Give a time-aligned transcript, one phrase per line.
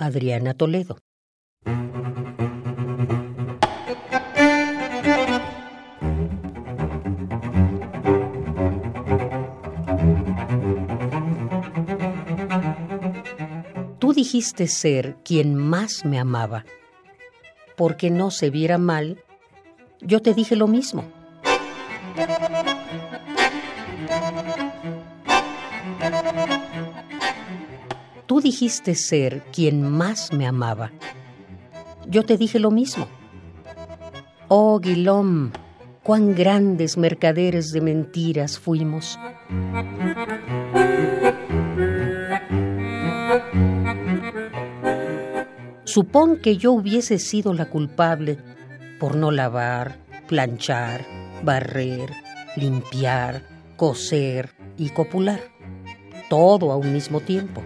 [0.00, 0.96] Adriana Toledo.
[13.98, 16.64] Tú dijiste ser quien más me amaba.
[17.76, 19.22] Porque no se viera mal,
[20.00, 21.04] yo te dije lo mismo.
[28.30, 30.92] Tú dijiste ser quien más me amaba.
[32.06, 33.08] Yo te dije lo mismo.
[34.46, 35.50] Oh, Guilom,
[36.04, 39.18] cuán grandes mercaderes de mentiras fuimos.
[45.82, 48.38] Supón que yo hubiese sido la culpable
[49.00, 51.04] por no lavar, planchar,
[51.42, 52.12] barrer,
[52.54, 53.42] limpiar,
[53.76, 55.40] coser y copular,
[56.28, 57.60] todo a un mismo tiempo.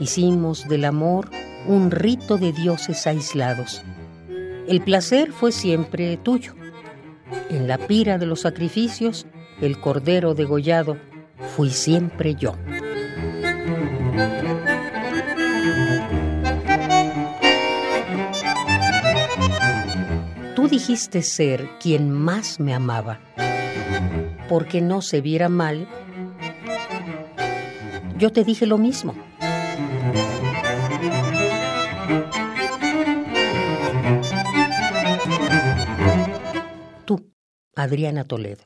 [0.00, 1.30] Hicimos del amor
[1.66, 3.82] un rito de dioses aislados.
[4.66, 6.54] El placer fue siempre tuyo.
[7.48, 9.26] En la pira de los sacrificios,
[9.60, 10.96] el cordero degollado
[11.54, 12.56] fui siempre yo.
[20.56, 23.20] Tú dijiste ser quien más me amaba,
[24.48, 25.86] porque no se viera mal.
[28.18, 29.14] Yo te dije lo mismo.
[37.06, 37.32] Tú,
[37.74, 38.64] Adriana Toledo.